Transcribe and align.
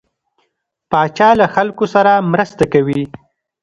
پاچا 0.91 1.29
له 1.39 1.45
خلکو 1.55 1.85
سره 1.93 2.11
مرسته 2.31 2.63
کوي. 2.73 3.01